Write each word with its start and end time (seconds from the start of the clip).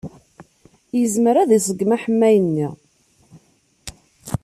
Yezmer 0.99 1.35
ad 1.37 1.49
iṣeggem 1.57 1.91
aḥemmay-nni. 1.95 2.67